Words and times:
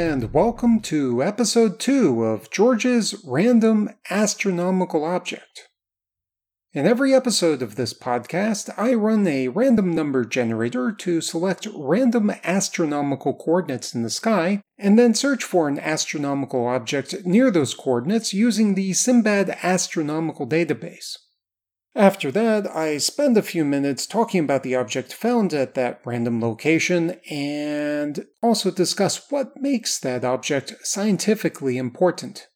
and 0.00 0.32
welcome 0.32 0.80
to 0.80 1.22
episode 1.22 1.78
2 1.78 2.24
of 2.24 2.50
George's 2.50 3.22
Random 3.22 3.90
Astronomical 4.08 5.04
Object. 5.04 5.68
In 6.72 6.86
every 6.86 7.12
episode 7.12 7.60
of 7.60 7.74
this 7.74 7.92
podcast, 7.92 8.72
I 8.78 8.94
run 8.94 9.26
a 9.26 9.48
random 9.48 9.94
number 9.94 10.24
generator 10.24 10.90
to 10.90 11.20
select 11.20 11.68
random 11.76 12.32
astronomical 12.42 13.34
coordinates 13.34 13.94
in 13.94 14.02
the 14.02 14.08
sky, 14.08 14.62
and 14.78 14.98
then 14.98 15.12
search 15.12 15.44
for 15.44 15.68
an 15.68 15.78
astronomical 15.78 16.66
object 16.66 17.26
near 17.26 17.50
those 17.50 17.74
coordinates 17.74 18.32
using 18.32 18.76
the 18.76 18.92
Simbad 18.92 19.54
Astronomical 19.62 20.48
Database. 20.48 21.18
After 21.96 22.30
that, 22.30 22.68
I 22.74 22.98
spend 22.98 23.36
a 23.36 23.42
few 23.42 23.64
minutes 23.64 24.06
talking 24.06 24.44
about 24.44 24.62
the 24.62 24.76
object 24.76 25.12
found 25.12 25.52
at 25.52 25.74
that 25.74 26.00
random 26.04 26.40
location 26.40 27.20
and 27.28 28.26
also 28.42 28.70
discuss 28.70 29.30
what 29.30 29.60
makes 29.60 29.98
that 29.98 30.24
object 30.24 30.74
scientifically 30.82 31.76
important. 31.76 32.46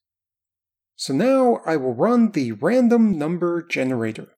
So 0.95 1.13
now 1.13 1.61
I 1.67 1.77
will 1.77 1.95
run 1.95 2.31
the 2.31 2.53
random 2.53 3.19
number 3.19 3.63
generator. 3.63 4.29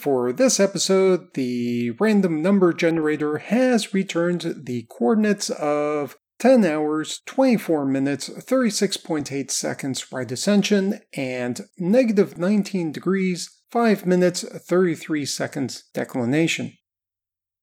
For 0.00 0.32
this 0.32 0.58
episode, 0.58 1.34
the 1.34 1.90
random 1.92 2.40
number 2.40 2.72
generator 2.72 3.38
has 3.38 3.92
returned 3.92 4.64
the 4.64 4.86
coordinates 4.90 5.50
of 5.50 6.16
10 6.38 6.64
hours, 6.64 7.20
24 7.26 7.84
minutes, 7.84 8.30
36.8 8.30 9.50
seconds 9.50 10.10
right 10.10 10.32
ascension, 10.32 11.00
and 11.14 11.60
negative 11.78 12.38
19 12.38 12.92
degrees, 12.92 13.50
5 13.70 14.06
minutes, 14.06 14.42
33 14.42 15.26
seconds 15.26 15.84
declination. 15.92 16.72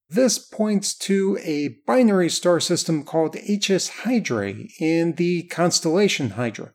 This 0.09 0.37
points 0.37 0.95
to 0.99 1.37
a 1.43 1.77
binary 1.87 2.29
star 2.29 2.59
system 2.59 3.03
called 3.03 3.35
HS 3.35 3.89
Hydrae 4.03 4.69
in 4.79 5.13
the 5.13 5.43
constellation 5.47 6.31
Hydra. 6.31 6.73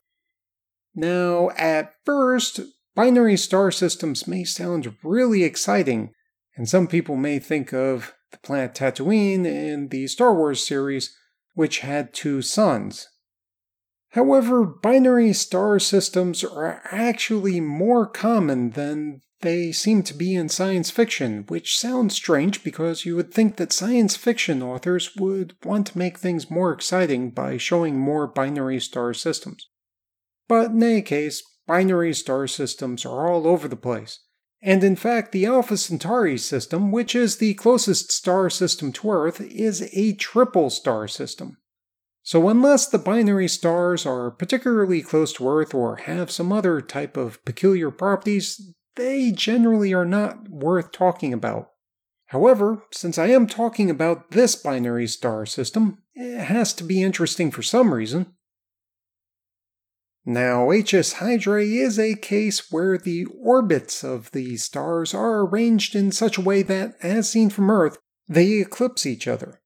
Now, 0.94 1.50
at 1.56 1.94
first, 2.04 2.60
Binary 2.94 3.38
star 3.38 3.70
systems 3.70 4.28
may 4.28 4.44
sound 4.44 4.94
really 5.02 5.44
exciting, 5.44 6.12
and 6.56 6.68
some 6.68 6.86
people 6.86 7.16
may 7.16 7.38
think 7.38 7.72
of 7.72 8.12
the 8.30 8.38
planet 8.38 8.74
Tatooine 8.74 9.46
in 9.46 9.88
the 9.88 10.06
Star 10.06 10.34
Wars 10.34 10.66
series, 10.66 11.16
which 11.54 11.80
had 11.80 12.12
two 12.12 12.42
suns. 12.42 13.08
However, 14.10 14.64
binary 14.64 15.32
star 15.32 15.78
systems 15.78 16.44
are 16.44 16.82
actually 16.90 17.60
more 17.60 18.06
common 18.06 18.70
than 18.70 19.22
they 19.40 19.72
seem 19.72 20.02
to 20.02 20.14
be 20.14 20.34
in 20.34 20.50
science 20.50 20.90
fiction, 20.90 21.44
which 21.48 21.78
sounds 21.78 22.14
strange 22.14 22.62
because 22.62 23.06
you 23.06 23.16
would 23.16 23.32
think 23.32 23.56
that 23.56 23.72
science 23.72 24.16
fiction 24.16 24.62
authors 24.62 25.16
would 25.16 25.54
want 25.64 25.86
to 25.88 25.98
make 25.98 26.18
things 26.18 26.50
more 26.50 26.72
exciting 26.72 27.30
by 27.30 27.56
showing 27.56 27.98
more 27.98 28.26
binary 28.26 28.78
star 28.78 29.14
systems. 29.14 29.66
But 30.46 30.72
in 30.72 30.82
any 30.82 31.02
case, 31.02 31.42
binary 31.72 32.12
star 32.12 32.46
systems 32.46 33.06
are 33.06 33.26
all 33.26 33.46
over 33.46 33.66
the 33.66 33.76
place. 33.76 34.20
And 34.60 34.84
in 34.84 34.94
fact, 34.94 35.32
the 35.32 35.46
Alpha 35.46 35.78
Centauri 35.78 36.36
system, 36.36 36.92
which 36.92 37.14
is 37.14 37.38
the 37.38 37.54
closest 37.54 38.12
star 38.12 38.50
system 38.50 38.92
to 38.92 39.10
Earth, 39.10 39.40
is 39.40 39.88
a 39.94 40.12
triple 40.16 40.68
star 40.68 41.08
system. 41.08 41.56
So, 42.22 42.50
unless 42.50 42.86
the 42.86 42.98
binary 42.98 43.48
stars 43.48 44.04
are 44.04 44.30
particularly 44.30 45.00
close 45.00 45.32
to 45.32 45.48
Earth 45.48 45.72
or 45.72 45.96
have 45.96 46.30
some 46.30 46.52
other 46.52 46.82
type 46.82 47.16
of 47.16 47.42
peculiar 47.46 47.90
properties, 47.90 48.74
they 48.96 49.30
generally 49.30 49.94
are 49.94 50.04
not 50.04 50.50
worth 50.50 50.92
talking 50.92 51.32
about. 51.32 51.70
However, 52.26 52.82
since 52.92 53.16
I 53.16 53.28
am 53.28 53.46
talking 53.46 53.88
about 53.88 54.32
this 54.32 54.56
binary 54.56 55.06
star 55.06 55.46
system, 55.46 56.02
it 56.14 56.38
has 56.38 56.74
to 56.74 56.84
be 56.84 57.02
interesting 57.02 57.50
for 57.50 57.62
some 57.62 57.94
reason. 57.94 58.34
Now, 60.24 60.70
HS 60.70 61.14
Hydrae 61.14 61.78
is 61.78 61.98
a 61.98 62.14
case 62.14 62.70
where 62.70 62.96
the 62.96 63.24
orbits 63.40 64.04
of 64.04 64.30
the 64.30 64.56
stars 64.56 65.14
are 65.14 65.40
arranged 65.40 65.96
in 65.96 66.12
such 66.12 66.38
a 66.38 66.42
way 66.42 66.62
that, 66.62 66.94
as 67.02 67.28
seen 67.28 67.50
from 67.50 67.70
Earth, 67.70 67.98
they 68.28 68.60
eclipse 68.60 69.04
each 69.04 69.26
other. 69.26 69.60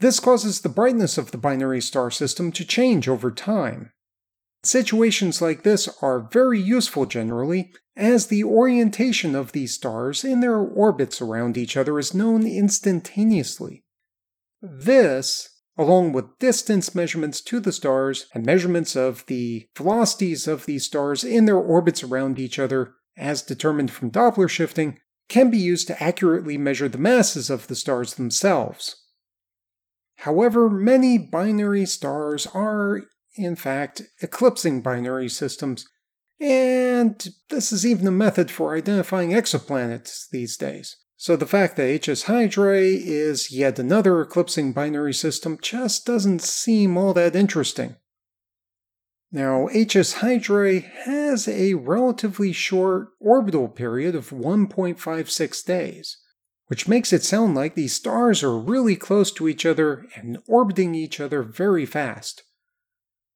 This 0.00 0.20
causes 0.20 0.60
the 0.60 0.70
brightness 0.70 1.18
of 1.18 1.30
the 1.30 1.38
binary 1.38 1.82
star 1.82 2.10
system 2.10 2.50
to 2.52 2.64
change 2.64 3.08
over 3.08 3.30
time. 3.30 3.92
Situations 4.62 5.42
like 5.42 5.62
this 5.62 5.88
are 6.00 6.28
very 6.32 6.58
useful 6.58 7.04
generally, 7.04 7.70
as 7.94 8.26
the 8.26 8.42
orientation 8.42 9.34
of 9.34 9.52
these 9.52 9.74
stars 9.74 10.24
in 10.24 10.40
their 10.40 10.56
orbits 10.56 11.20
around 11.20 11.58
each 11.58 11.76
other 11.76 11.98
is 11.98 12.14
known 12.14 12.46
instantaneously. 12.46 13.84
This 14.62 15.53
along 15.76 16.12
with 16.12 16.38
distance 16.38 16.94
measurements 16.94 17.40
to 17.40 17.60
the 17.60 17.72
stars 17.72 18.26
and 18.32 18.46
measurements 18.46 18.94
of 18.94 19.26
the 19.26 19.68
velocities 19.76 20.46
of 20.46 20.66
these 20.66 20.84
stars 20.84 21.24
in 21.24 21.46
their 21.46 21.56
orbits 21.56 22.02
around 22.02 22.38
each 22.38 22.58
other, 22.58 22.94
as 23.16 23.42
determined 23.42 23.90
from 23.90 24.10
Doppler 24.10 24.48
shifting, 24.48 24.98
can 25.28 25.50
be 25.50 25.58
used 25.58 25.86
to 25.86 26.02
accurately 26.02 26.58
measure 26.58 26.88
the 26.88 26.98
masses 26.98 27.50
of 27.50 27.66
the 27.66 27.74
stars 27.74 28.14
themselves. 28.14 28.96
However, 30.18 30.70
many 30.70 31.18
binary 31.18 31.86
stars 31.86 32.46
are, 32.54 33.02
in 33.36 33.56
fact, 33.56 34.02
eclipsing 34.22 34.80
binary 34.80 35.28
systems, 35.28 35.88
and 36.40 37.28
this 37.50 37.72
is 37.72 37.86
even 37.86 38.06
a 38.06 38.12
method 38.12 38.50
for 38.50 38.76
identifying 38.76 39.30
exoplanets 39.30 40.28
these 40.30 40.56
days. 40.56 40.96
So 41.24 41.36
the 41.36 41.46
fact 41.46 41.76
that 41.76 42.04
HS 42.04 42.24
Hydrae 42.24 42.96
is 42.96 43.50
yet 43.50 43.78
another 43.78 44.20
eclipsing 44.20 44.74
binary 44.74 45.14
system 45.14 45.56
just 45.58 46.04
doesn't 46.04 46.42
seem 46.42 46.98
all 46.98 47.14
that 47.14 47.34
interesting. 47.34 47.96
Now, 49.32 49.68
HS 49.68 50.16
Hydrae 50.16 50.80
has 50.80 51.48
a 51.48 51.72
relatively 51.72 52.52
short 52.52 53.08
orbital 53.20 53.68
period 53.68 54.14
of 54.14 54.28
1.56 54.28 55.64
days, 55.64 56.18
which 56.66 56.88
makes 56.88 57.10
it 57.10 57.22
sound 57.22 57.54
like 57.54 57.74
these 57.74 57.94
stars 57.94 58.42
are 58.42 58.58
really 58.58 58.94
close 58.94 59.32
to 59.32 59.48
each 59.48 59.64
other 59.64 60.04
and 60.14 60.36
orbiting 60.46 60.94
each 60.94 61.20
other 61.20 61.42
very 61.42 61.86
fast. 61.86 62.42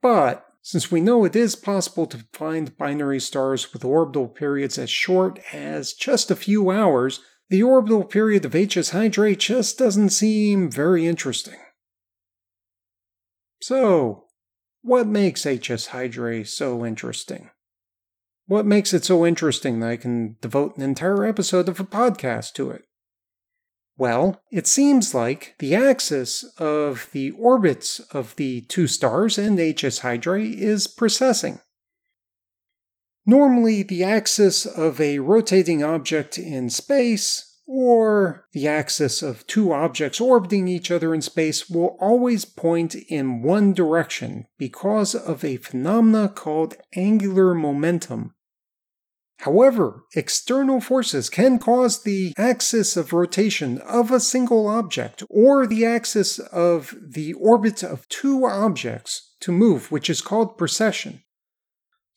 But 0.03 0.45
since 0.61 0.91
we 0.91 1.01
know 1.01 1.25
it 1.25 1.35
is 1.35 1.57
possible 1.57 2.05
to 2.09 2.27
find 2.35 2.77
binary 2.77 3.21
stars 3.21 3.73
with 3.73 3.83
orbital 3.83 4.29
periods 4.29 4.77
as 4.77 4.91
short 4.91 5.41
as 5.55 5.95
just 5.95 6.31
a 6.31 6.37
few 6.37 6.71
hours, 6.71 7.21
the 7.51 7.63
orbital 7.63 8.05
period 8.05 8.45
of 8.45 8.53
HS 8.53 8.91
Hydrae 8.91 9.35
just 9.35 9.79
doesn't 9.79 10.11
seem 10.11 10.71
very 10.71 11.07
interesting. 11.07 11.59
So, 13.61 14.25
what 14.83 15.07
makes 15.07 15.45
HS 15.45 15.87
Hydrae 15.89 16.45
so 16.45 16.85
interesting? 16.85 17.51
What 18.47 18.67
makes 18.67 18.95
it 18.95 19.05
so 19.05 19.27
interesting 19.27 19.81
that 19.81 19.91
I 19.91 19.97
can 19.97 20.37
devote 20.41 20.77
an 20.77 20.83
entire 20.83 21.25
episode 21.25 21.69
of 21.69 21.81
a 21.81 21.85
podcast 21.85 22.53
to 22.55 22.71
it? 22.71 22.85
Well, 23.97 24.41
it 24.53 24.67
seems 24.67 25.13
like 25.13 25.57
the 25.59 25.75
axis 25.75 26.45
of 26.57 27.09
the 27.13 27.33
orbits 27.33 27.99
of 28.13 28.37
the 28.37 28.61
two 28.63 28.87
stars 28.87 29.39
and 29.39 29.59
HS 29.59 29.99
Hydrae 29.99 30.51
is 30.51 30.87
precessing. 30.87 31.61
Normally, 33.29 33.83
the 33.83 34.05
axis 34.05 34.65
of 34.65 35.03
a 35.03 35.19
rotating 35.19 35.85
object 35.85 36.39
in 36.39 36.71
space, 36.71 37.59
or 37.67 38.47
the 38.55 38.67
axis 38.67 39.23
of 39.23 39.47
two 39.47 39.71
objects 39.71 40.19
orbiting 40.19 40.67
each 40.67 40.91
other 40.91 41.15
in 41.15 41.21
space, 41.21 41.69
will 41.69 41.99
always 42.01 42.47
point 42.47 42.95
in 42.95 43.43
one 43.43 43.75
direction 43.75 44.47
because 44.57 45.15
of 45.15 45.45
a 45.45 45.59
phenomena 45.59 46.31
called 46.31 46.79
angular 46.97 47.53
momentum. 47.53 48.35
However, 49.41 50.05
external 50.17 50.81
forces 50.81 51.29
can 51.29 51.59
cause 51.59 52.05
the 52.05 52.33
axis 52.39 52.97
of 52.97 53.13
rotation 53.13 53.77
of 53.83 54.11
a 54.11 54.21
single 54.21 54.67
object 54.67 55.23
or 55.29 55.67
the 55.67 55.85
axis 55.85 56.39
of 56.39 56.95
the 56.99 57.35
orbit 57.35 57.83
of 57.83 58.09
two 58.09 58.47
objects 58.47 59.35
to 59.41 59.53
move, 59.53 59.93
which 59.93 60.09
is 60.09 60.23
called 60.23 60.57
precession. 60.57 61.23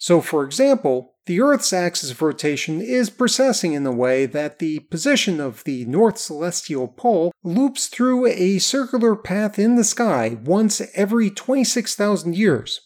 So, 0.02 0.20
for 0.20 0.44
example, 0.44 1.14
the 1.28 1.42
Earth's 1.42 1.72
axis 1.72 2.10
of 2.10 2.24
rotation 2.24 2.82
is 2.82 3.12
precessing 3.12 3.74
in 3.74 3.84
the 3.84 3.92
way 3.92 4.26
that 4.26 4.58
the 4.58 4.80
position 4.80 5.40
of 5.40 5.64
the 5.64 5.86
north 5.86 6.18
celestial 6.18 6.88
pole 6.88 7.32
loops 7.44 7.86
through 7.86 8.26
a 8.26 8.58
circular 8.58 9.16
path 9.16 9.60
in 9.60 9.76
the 9.76 9.84
sky 9.84 10.40
once 10.44 10.82
every 10.96 11.30
26,000 11.30 12.36
years. 12.36 12.80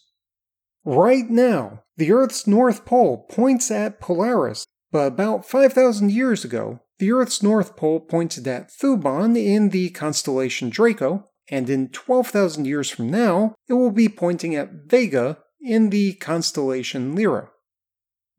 Right 0.83 1.29
now, 1.29 1.83
The 1.95 2.12
Earth's 2.12 2.45
North 2.47 2.83
Pole 2.83 3.25
points 3.29 3.71
at 3.71 4.01
Polaris, 4.01 4.65
but 4.91 5.07
about 5.07 5.45
5,000 5.45 6.12
years 6.12 6.44
ago, 6.44 6.81
the 7.00 7.13
Earth's 7.13 7.41
North 7.41 7.77
Pole 7.77 8.01
pointed 8.01 8.45
at 8.45 8.69
Thuban 8.69 9.38
in 9.38 9.69
the 9.69 9.89
constellation 9.91 10.69
Draco, 10.69 11.29
and 11.47 11.69
in 11.69 11.88
12,000 11.88 12.65
years 12.65 12.89
from 12.89 13.09
now, 13.09 13.56
it 13.69 13.73
will 13.73 13.91
be 13.91 14.09
pointing 14.09 14.53
at 14.53 14.89
Vega 14.89 15.38
in 15.65 15.89
the 15.89 16.13
constellation 16.13 17.15
Lyra. 17.15 17.50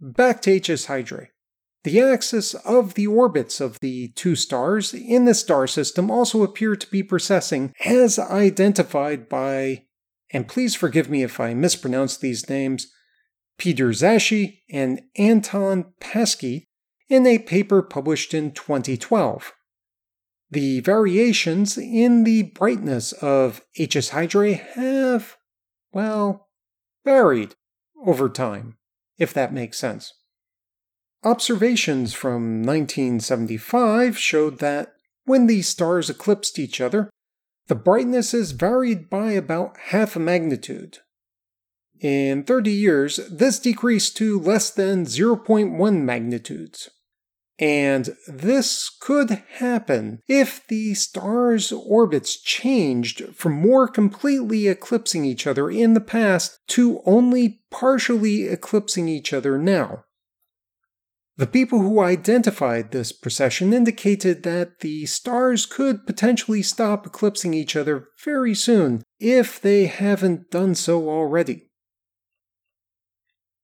Back 0.01 0.43
to 0.43 0.59
HS 0.59 0.87
Hydrae. 0.87 1.31
The 1.85 2.01
axis 2.01 2.55
of 2.55 2.95
the 2.95 3.07
orbits 3.07 3.61
of 3.61 3.79
the 3.81 4.09
two 4.09 4.35
stars 4.35 4.93
in 4.93 5.25
the 5.25 5.35
star 5.35 5.67
system 5.67 6.11
also 6.11 6.43
appear 6.43 6.75
to 6.75 6.91
be 6.91 7.03
precessing 7.03 7.73
as 7.85 8.19
identified 8.19 9.29
by, 9.29 9.85
and 10.33 10.49
please 10.49 10.75
forgive 10.75 11.09
me 11.09 11.23
if 11.23 11.39
I 11.39 11.55
mispronounce 11.55 12.17
these 12.17 12.49
names, 12.51 12.89
Peter 13.59 13.91
Zasche 13.91 14.59
and 14.71 15.03
Anton 15.17 15.93
Paschke 16.01 16.67
in 17.09 17.27
a 17.27 17.39
paper 17.39 17.83
published 17.83 18.35
in 18.35 18.51
2012. 18.51 19.53
The 20.51 20.81
variations 20.81 21.79
in 21.79 22.25
the 22.25 22.43
brightness 22.43 23.13
of 23.13 23.63
HS 23.79 24.11
Hydrae 24.11 24.55
have, 24.75 25.37
well, 25.93 26.46
varied 27.07 27.55
over 28.05 28.29
time, 28.29 28.77
if 29.17 29.33
that 29.33 29.55
makes 29.55 29.79
sense. 29.79 30.13
Observations 31.25 32.13
from 32.13 32.63
1975 32.63 34.19
showed 34.19 34.59
that 34.59 34.93
when 35.25 35.47
these 35.47 35.69
stars 35.69 36.11
eclipsed 36.11 36.59
each 36.59 36.81
other, 36.81 37.09
the 37.69 37.75
brightnesses 37.75 38.51
varied 38.51 39.09
by 39.09 39.31
about 39.31 39.77
half 39.89 40.15
a 40.15 40.21
magnitude. 40.21 40.99
In 42.01 42.43
30 42.43 42.71
years, 42.71 43.17
this 43.31 43.59
decreased 43.59 44.17
to 44.19 44.39
less 44.39 44.71
than 44.71 45.07
0.1 45.07 46.03
magnitudes. 46.03 46.91
And 47.59 48.15
this 48.29 48.91
could 49.01 49.43
happen 49.55 50.21
if 50.29 50.67
the 50.67 50.93
stars' 50.95 51.73
orbits 51.73 52.37
changed 52.41 53.35
from 53.35 53.53
more 53.55 53.89
completely 53.89 54.69
eclipsing 54.69 55.25
each 55.25 55.47
other 55.47 55.71
in 55.71 55.95
the 55.95 56.01
past 56.01 56.59
to 56.69 57.01
only 57.07 57.63
partially 57.71 58.45
eclipsing 58.45 59.09
each 59.09 59.33
other 59.33 59.57
now. 59.57 60.05
The 61.39 61.47
people 61.47 61.81
who 61.81 62.01
identified 62.01 62.93
this 62.93 63.13
precession 63.13 63.75
indicated 63.75 64.43
that 64.43 64.81
the 64.81 65.05
stars 65.07 65.67
could 65.67 66.07
potentially 66.07 66.63
stop 66.63 67.07
eclipsing 67.07 67.53
each 67.53 67.77
other 67.77 68.09
very 68.25 68.55
soon 68.55 69.03
if 69.19 69.61
they 69.61 69.87
haven't 69.87 70.51
done 70.51 70.75
so 70.75 71.09
already. 71.11 71.71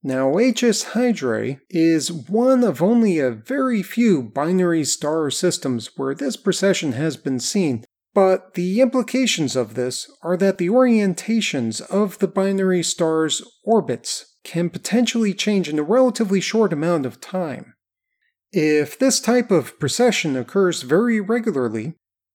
Now, 0.04 0.37
HS 0.37 0.82
Hydrae 0.94 1.60
is 1.70 2.10
one 2.10 2.64
of 2.64 2.82
only 2.82 3.20
a 3.20 3.31
very 3.31 3.84
few 3.84 4.22
binary 4.22 4.84
star 4.84 5.31
systems 5.31 5.90
where 5.96 6.14
this 6.14 6.37
precession 6.37 6.93
has 6.93 7.16
been 7.16 7.38
seen, 7.38 7.84
but 8.12 8.54
the 8.54 8.81
implications 8.81 9.54
of 9.54 9.75
this 9.75 10.10
are 10.22 10.37
that 10.37 10.58
the 10.58 10.69
orientations 10.69 11.81
of 11.81 12.19
the 12.19 12.26
binary 12.26 12.82
star's 12.82 13.43
orbits 13.64 14.34
can 14.43 14.70
potentially 14.70 15.32
change 15.32 15.69
in 15.69 15.78
a 15.78 15.84
relatively 15.84 16.40
short 16.40 16.72
amount 16.72 17.06
of 17.06 17.20
time. 17.20 17.75
If 18.50 18.98
this 18.98 19.20
type 19.20 19.52
of 19.52 19.78
precession 19.78 20.37
occurs 20.37 20.82
very 20.82 21.20
regularly, 21.20 21.94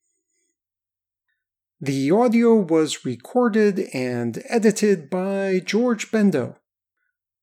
The 1.81 2.13
audio 2.13 2.55
was 2.55 3.05
recorded 3.05 3.89
and 3.93 4.41
edited 4.49 5.11
by 5.11 5.61
George 5.65 6.13
Bendo. 6.13 6.55